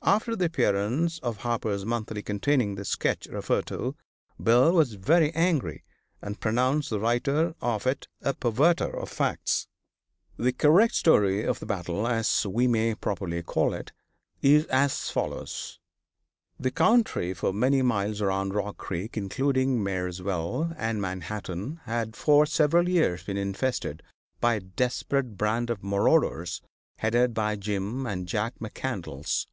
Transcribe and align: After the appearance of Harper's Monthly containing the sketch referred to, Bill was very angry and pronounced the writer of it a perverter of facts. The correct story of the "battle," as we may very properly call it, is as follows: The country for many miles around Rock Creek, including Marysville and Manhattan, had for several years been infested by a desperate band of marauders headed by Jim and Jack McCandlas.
After 0.00 0.36
the 0.36 0.44
appearance 0.46 1.18
of 1.18 1.38
Harper's 1.38 1.84
Monthly 1.84 2.22
containing 2.22 2.76
the 2.76 2.84
sketch 2.84 3.26
referred 3.26 3.66
to, 3.66 3.96
Bill 4.42 4.72
was 4.72 4.94
very 4.94 5.32
angry 5.34 5.84
and 6.22 6.40
pronounced 6.40 6.88
the 6.88 7.00
writer 7.00 7.54
of 7.60 7.84
it 7.86 8.06
a 8.22 8.32
perverter 8.32 8.96
of 8.96 9.10
facts. 9.10 9.66
The 10.38 10.52
correct 10.52 10.94
story 10.94 11.42
of 11.44 11.58
the 11.58 11.66
"battle," 11.66 12.06
as 12.06 12.46
we 12.46 12.66
may 12.68 12.84
very 12.90 12.94
properly 12.94 13.42
call 13.42 13.74
it, 13.74 13.92
is 14.40 14.64
as 14.66 15.10
follows: 15.10 15.78
The 16.60 16.70
country 16.70 17.34
for 17.34 17.52
many 17.52 17.82
miles 17.82 18.22
around 18.22 18.54
Rock 18.54 18.78
Creek, 18.78 19.16
including 19.16 19.82
Marysville 19.82 20.72
and 20.78 21.02
Manhattan, 21.02 21.80
had 21.84 22.14
for 22.16 22.46
several 22.46 22.88
years 22.88 23.24
been 23.24 23.36
infested 23.36 24.02
by 24.40 24.54
a 24.54 24.60
desperate 24.60 25.36
band 25.36 25.68
of 25.70 25.82
marauders 25.82 26.62
headed 26.98 27.34
by 27.34 27.56
Jim 27.56 28.06
and 28.06 28.26
Jack 28.28 28.54
McCandlas. 28.60 29.46